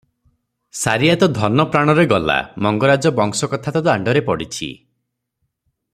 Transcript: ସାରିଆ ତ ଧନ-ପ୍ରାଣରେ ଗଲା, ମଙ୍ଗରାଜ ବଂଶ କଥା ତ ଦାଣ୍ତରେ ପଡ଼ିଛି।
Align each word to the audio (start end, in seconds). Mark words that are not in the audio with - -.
ସାରିଆ 0.83 1.15
ତ 1.23 1.27
ଧନ-ପ୍ରାଣରେ 1.35 2.05
ଗଲା, 2.13 2.39
ମଙ୍ଗରାଜ 2.67 3.13
ବଂଶ 3.21 3.51
କଥା 3.53 3.77
ତ 3.77 3.83
ଦାଣ୍ତରେ 3.89 4.27
ପଡ଼ିଛି। 4.31 4.71